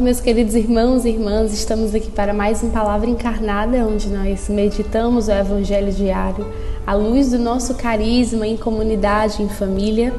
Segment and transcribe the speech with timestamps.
[0.00, 5.28] Meus queridos irmãos e irmãs, estamos aqui para mais um Palavra Encarnada, onde nós meditamos
[5.28, 6.46] o Evangelho diário
[6.86, 10.14] à luz do nosso carisma em comunidade, em família.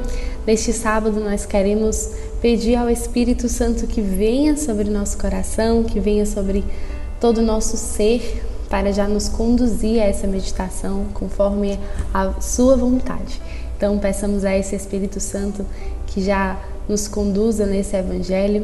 [0.46, 6.28] Neste sábado, nós queremos pedir ao Espírito Santo que venha sobre nosso coração, que venha
[6.28, 6.64] sobre
[7.20, 11.80] todo o nosso ser, para já nos conduzir a essa meditação conforme
[12.14, 13.42] a Sua vontade.
[13.76, 15.66] Então, peçamos a esse Espírito Santo
[16.06, 16.56] que já
[16.88, 18.64] nos conduza nesse Evangelho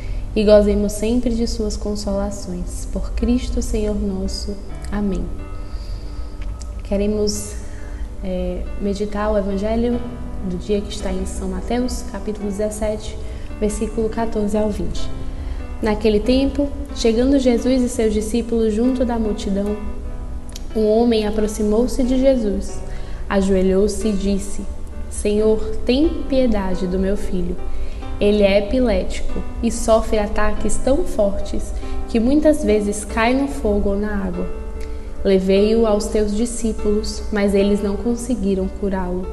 [0.35, 2.87] e gozemos sempre de Suas consolações.
[2.91, 4.55] Por Cristo, Senhor nosso.
[4.91, 5.25] Amém.
[6.83, 7.55] Queremos
[8.23, 9.99] é, meditar o Evangelho
[10.49, 13.17] do dia que está em São Mateus, capítulo 17,
[13.59, 15.09] versículo 14 ao 20.
[15.81, 19.75] Naquele tempo, chegando Jesus e seus discípulos junto da multidão,
[20.75, 22.79] um homem aproximou-se de Jesus,
[23.27, 24.61] ajoelhou-se e disse:
[25.09, 27.57] Senhor, tem piedade do meu filho
[28.21, 31.73] ele é epilético e sofre ataques tão fortes
[32.07, 34.47] que muitas vezes cai no fogo ou na água.
[35.23, 39.25] Levei-o aos teus discípulos, mas eles não conseguiram curá-lo.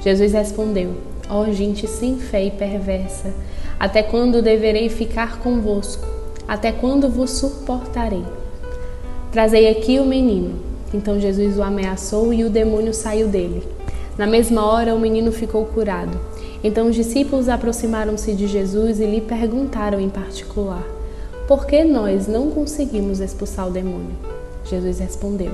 [0.00, 0.94] Jesus respondeu:
[1.28, 3.34] Ó oh, gente sem fé e perversa,
[3.78, 6.06] até quando deverei ficar convosco?
[6.48, 8.24] Até quando vos suportarei?
[9.30, 10.58] Trazei aqui o menino.
[10.94, 13.62] Então Jesus o ameaçou e o demônio saiu dele.
[14.16, 16.31] Na mesma hora, o menino ficou curado.
[16.64, 20.84] Então os discípulos aproximaram-se de Jesus e lhe perguntaram em particular:
[21.48, 24.16] Por que nós não conseguimos expulsar o demônio?
[24.64, 25.50] Jesus respondeu: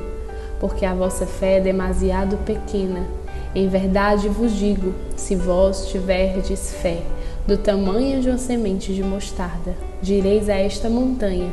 [0.60, 3.06] Porque a vossa fé é demasiado pequena.
[3.54, 7.02] Em verdade vos digo: se vós tiverdes fé
[7.46, 11.50] do tamanho de uma semente de mostarda, direis a esta montanha: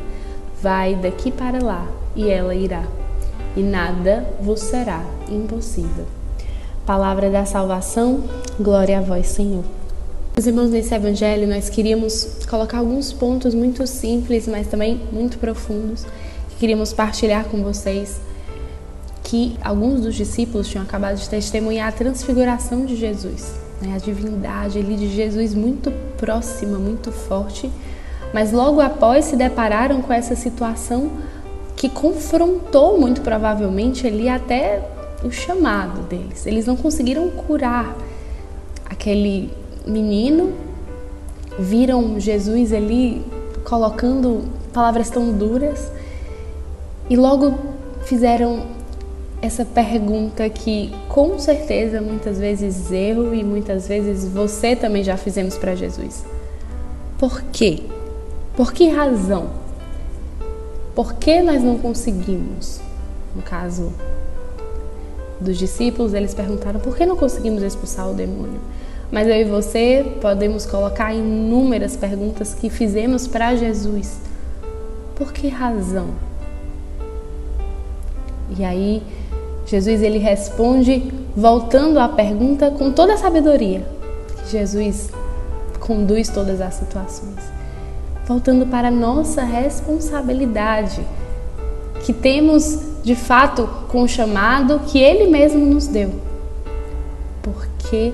[0.61, 2.83] Vai daqui para lá, e ela irá,
[3.55, 6.05] e nada vos será impossível.
[6.85, 8.25] Palavra da salvação,
[8.59, 9.63] glória a vós, Senhor.
[10.35, 16.05] Meus irmãos, nesse evangelho nós queríamos colocar alguns pontos muito simples, mas também muito profundos,
[16.49, 18.21] que queríamos partilhar com vocês.
[19.23, 23.95] Que alguns dos discípulos tinham acabado de testemunhar a transfiguração de Jesus, né?
[23.95, 27.67] a divindade ali de Jesus muito próxima, muito forte,
[28.31, 31.09] mas logo após se depararam com essa situação
[31.75, 34.83] que confrontou muito provavelmente ali até
[35.23, 36.45] o chamado deles.
[36.45, 37.95] Eles não conseguiram curar
[38.85, 39.51] aquele
[39.85, 40.53] menino,
[41.57, 43.23] viram Jesus ali
[43.63, 44.43] colocando
[44.73, 45.91] palavras tão duras
[47.09, 47.57] e logo
[48.03, 48.67] fizeram
[49.41, 55.57] essa pergunta que com certeza muitas vezes eu e muitas vezes você também já fizemos
[55.57, 56.25] para Jesus.
[57.17, 57.83] Por quê?
[58.55, 59.49] Por que razão?
[60.93, 62.79] Por que nós não conseguimos?
[63.35, 63.91] No caso,
[65.45, 68.59] dos discípulos, eles perguntaram por que não conseguimos expulsar o demônio.
[69.11, 74.19] Mas eu e você podemos colocar inúmeras perguntas que fizemos para Jesus.
[75.15, 76.07] Por que razão?
[78.57, 79.01] E aí
[79.65, 83.85] Jesus ele responde voltando à pergunta com toda a sabedoria.
[84.49, 85.09] Jesus
[85.79, 87.39] conduz todas as situações.
[88.27, 91.01] Voltando para a nossa responsabilidade
[92.03, 96.11] que temos de fato com o chamado que Ele mesmo nos deu.
[97.43, 98.11] Porque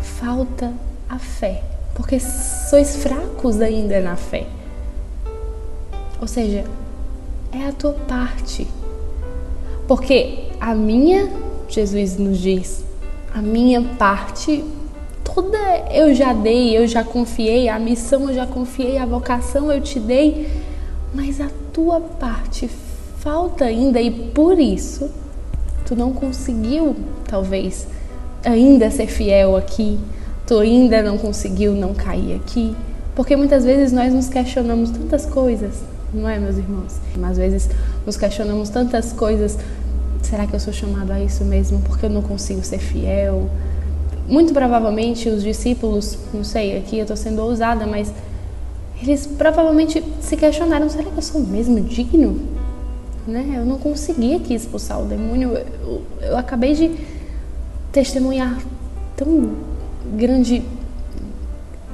[0.00, 0.74] falta
[1.08, 1.62] a fé.
[1.94, 4.46] Porque sois fracos ainda na fé.
[6.20, 6.64] Ou seja,
[7.52, 8.66] é a tua parte.
[9.86, 11.30] Porque a minha,
[11.68, 12.84] Jesus nos diz,
[13.32, 14.64] a minha parte
[15.22, 15.58] toda
[15.92, 20.00] eu já dei, eu já confiei, a missão eu já confiei, a vocação eu te
[20.00, 20.50] dei
[21.16, 22.68] mas a tua parte
[23.26, 25.10] falta ainda e por isso
[25.84, 26.94] tu não conseguiu,
[27.26, 27.88] talvez,
[28.44, 29.98] ainda ser fiel aqui,
[30.46, 32.76] tu ainda não conseguiu não cair aqui,
[33.16, 35.82] porque muitas vezes nós nos questionamos tantas coisas,
[36.14, 37.00] não é, meus irmãos?
[37.20, 37.68] Às vezes
[38.06, 39.58] nos questionamos tantas coisas.
[40.22, 41.82] Será que eu sou chamado a isso mesmo?
[41.82, 43.50] Porque eu não consigo ser fiel?
[44.28, 48.12] Muito provavelmente os discípulos, não sei, aqui eu estou sendo ousada, mas
[49.02, 52.55] eles provavelmente se questionaram: será que eu sou mesmo digno?
[53.26, 53.54] Né?
[53.56, 55.50] Eu não consegui aqui expulsar o demônio.
[55.50, 56.96] Eu, eu, eu acabei de
[57.90, 58.60] testemunhar
[59.16, 59.54] tão
[60.14, 60.62] grande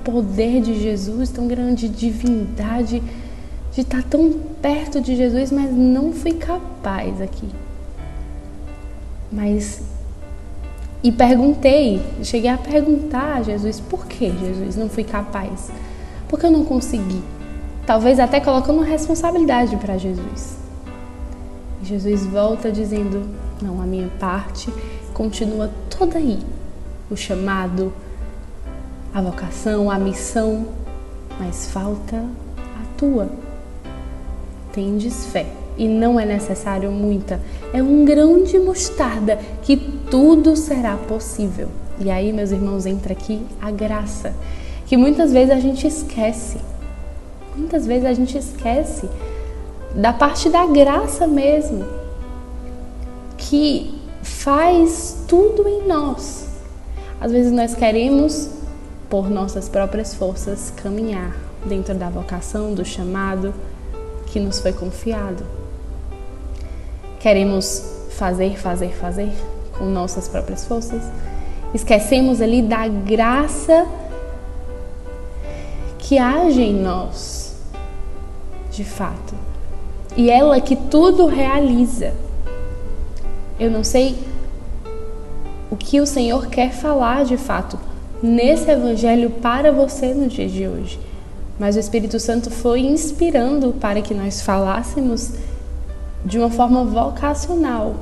[0.05, 3.03] poder de Jesus, tão grande divindade.
[3.73, 7.49] de estar tão perto de Jesus, mas não fui capaz aqui.
[9.31, 9.81] Mas
[11.03, 15.69] e perguntei, cheguei a perguntar a Jesus, por que Jesus não fui capaz?
[16.29, 17.21] Porque eu não consegui.
[17.85, 20.62] Talvez até colocando responsabilidade para Jesus.
[21.83, 23.23] Jesus volta dizendo:
[23.61, 24.73] Não, a minha parte
[25.13, 26.39] continua toda aí.
[27.11, 27.93] O chamado,
[29.13, 30.67] a vocação, a missão,
[31.39, 33.29] mas falta a tua.
[34.73, 35.47] Tendes fé
[35.77, 37.41] e não é necessário muita,
[37.73, 41.69] é um grão de mostarda que tudo será possível.
[41.99, 44.35] E aí, meus irmãos, entra aqui a graça,
[44.87, 46.59] que muitas vezes a gente esquece.
[47.57, 49.09] Muitas vezes a gente esquece
[49.95, 51.85] da parte da graça mesmo,
[53.37, 56.49] que faz tudo em nós.
[57.21, 58.51] Às vezes nós queremos,
[59.09, 63.55] por nossas próprias forças, caminhar dentro da vocação, do chamado
[64.27, 65.45] que nos foi confiado.
[67.21, 69.33] Queremos fazer, fazer, fazer
[69.79, 71.03] com nossas próprias forças.
[71.75, 73.87] Esquecemos ali da graça
[75.99, 77.55] que age em nós,
[78.71, 79.52] de fato.
[80.17, 82.13] E ela que tudo realiza.
[83.59, 84.17] Eu não sei
[85.71, 87.79] o que o Senhor quer falar de fato
[88.23, 91.01] nesse evangelho para você no dia de hoje.
[91.59, 95.33] Mas o Espírito Santo foi inspirando para que nós falássemos
[96.25, 97.95] de uma forma vocacional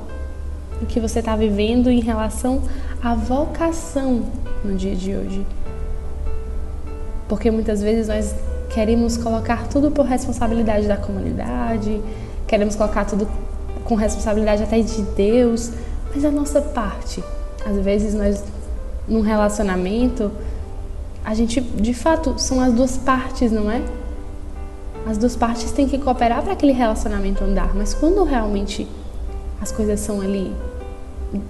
[0.81, 2.61] o que você está vivendo em relação
[3.01, 4.23] à vocação
[4.65, 5.45] no dia de hoje.
[7.27, 8.35] Porque muitas vezes nós
[8.73, 12.01] queremos colocar tudo por responsabilidade da comunidade,
[12.47, 13.27] queremos colocar tudo
[13.83, 15.71] com responsabilidade até de Deus,
[16.13, 17.23] mas a nossa parte,
[17.65, 18.43] às vezes nós
[19.07, 20.31] num relacionamento,
[21.23, 23.81] a gente de fato são as duas partes, não é?
[25.05, 28.87] As duas partes têm que cooperar para aquele relacionamento andar, mas quando realmente
[29.59, 30.53] as coisas são ali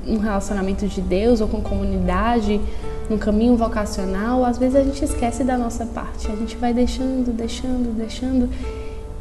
[0.08, 2.62] um relacionamento de Deus ou com comunidade,
[3.12, 6.32] num caminho vocacional, às vezes a gente esquece da nossa parte.
[6.32, 8.50] A gente vai deixando, deixando, deixando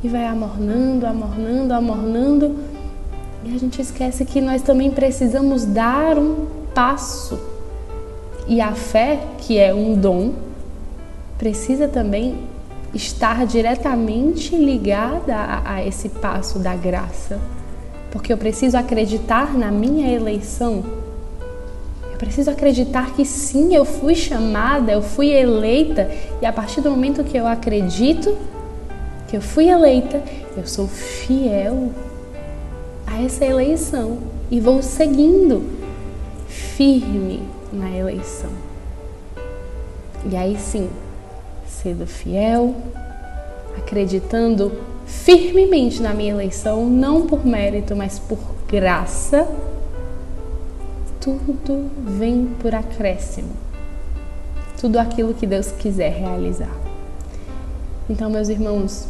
[0.02, 2.56] e vai amornando, amornando, amornando.
[3.44, 7.40] E a gente esquece que nós também precisamos dar um passo.
[8.46, 10.34] E a fé, que é um dom,
[11.36, 12.38] precisa também
[12.94, 17.40] estar diretamente ligada a, a esse passo da graça.
[18.12, 20.84] Porque eu preciso acreditar na minha eleição.
[22.20, 26.10] Preciso acreditar que sim, eu fui chamada, eu fui eleita,
[26.42, 28.36] e a partir do momento que eu acredito
[29.26, 30.22] que eu fui eleita,
[30.54, 31.90] eu sou fiel
[33.06, 34.18] a essa eleição
[34.50, 35.64] e vou seguindo
[36.46, 38.50] firme na eleição.
[40.30, 40.90] E aí sim,
[41.66, 42.74] sendo fiel,
[43.78, 44.72] acreditando
[45.06, 48.38] firmemente na minha eleição, não por mérito, mas por
[48.68, 49.48] graça,
[51.20, 53.50] tudo vem por acréscimo.
[54.80, 56.74] Tudo aquilo que Deus quiser realizar.
[58.08, 59.06] Então, meus irmãos,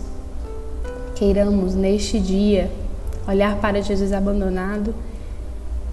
[1.15, 2.71] queiramos neste dia
[3.27, 4.95] olhar para Jesus abandonado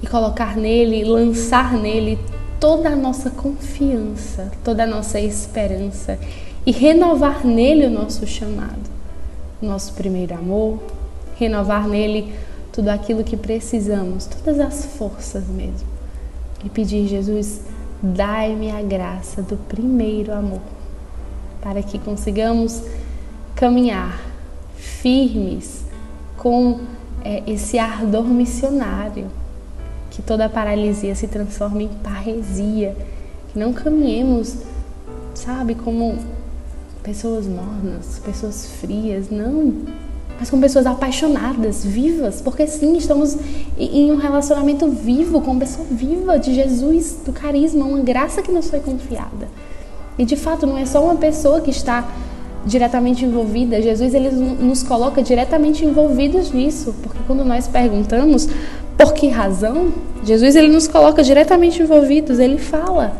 [0.02, 2.18] e colocar nele, lançar nele
[2.60, 6.18] toda a nossa confiança, toda a nossa esperança
[6.66, 8.98] e renovar nele o nosso chamado
[9.62, 10.80] nosso primeiro amor,
[11.38, 12.34] renovar nele
[12.72, 15.97] tudo aquilo que precisamos, todas as forças mesmo.
[16.64, 17.62] E pedir, Jesus,
[18.02, 20.62] dai-me a graça do primeiro amor,
[21.62, 22.84] para que consigamos
[23.56, 24.20] caminhar
[24.76, 25.86] firmes
[26.38, 26.80] com
[27.24, 29.28] é, esse ardor missionário,
[30.12, 32.96] que toda paralisia se transforme em parresia,
[33.52, 34.58] que não caminhemos,
[35.34, 36.18] sabe, como
[37.04, 39.86] pessoas mornas, pessoas frias, não.
[40.40, 43.38] Mas com pessoas apaixonadas, vivas, porque sim, estamos
[43.78, 48.52] em um relacionamento vivo, com uma pessoa viva de Jesus, do carisma, uma graça que
[48.52, 49.48] nos foi confiada.
[50.18, 52.08] E de fato, não é só uma pessoa que está
[52.66, 58.50] diretamente envolvida, Jesus ele nos coloca diretamente envolvidos nisso, porque quando nós perguntamos
[58.98, 63.16] por que razão, Jesus ele nos coloca diretamente envolvidos, ele fala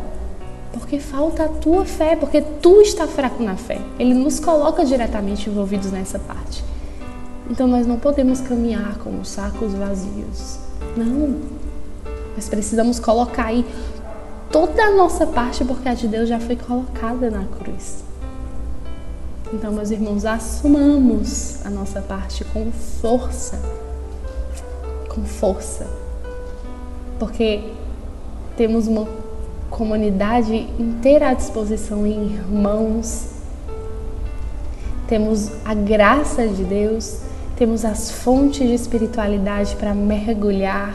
[0.88, 3.78] porque falta a tua fé, porque tu está fraco na fé.
[3.98, 6.64] Ele nos coloca diretamente envolvidos nessa parte.
[7.50, 10.58] Então nós não podemos caminhar com os sacos vazios.
[10.96, 11.36] Não.
[12.34, 13.64] Nós precisamos colocar aí
[14.50, 18.04] toda a nossa parte, porque a de Deus já foi colocada na cruz.
[19.52, 23.58] Então, meus irmãos, assumamos a nossa parte com força.
[25.08, 25.86] Com força.
[27.18, 27.72] Porque
[28.56, 29.08] temos uma
[29.70, 33.38] comunidade inteira à disposição, irmãos
[35.08, 37.20] temos a graça de Deus,
[37.58, 40.94] temos as fontes de espiritualidade para mergulhar,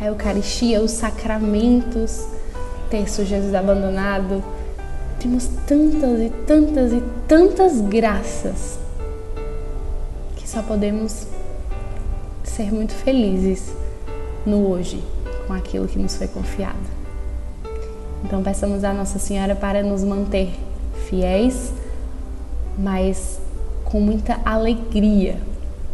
[0.00, 2.26] a Eucaristia, os sacramentos,
[2.90, 4.42] terço Jesus abandonado.
[5.20, 8.76] Temos tantas e tantas e tantas graças
[10.34, 11.28] que só podemos
[12.42, 13.72] ser muito felizes
[14.44, 15.00] no hoje
[15.46, 16.74] com aquilo que nos foi confiado.
[18.24, 20.50] Então peçamos a Nossa Senhora para nos manter
[21.08, 21.72] fiéis,
[22.76, 23.38] mas
[23.84, 25.53] com muita alegria